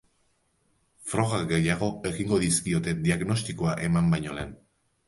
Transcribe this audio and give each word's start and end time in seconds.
Froga 1.11 1.41
gehiago 1.53 1.91
egingo 2.13 2.41
dizkiote 2.47 2.99
diagnostiakoa 3.07 3.79
eman 3.91 4.15
baino 4.17 4.41
lehen. 4.41 4.61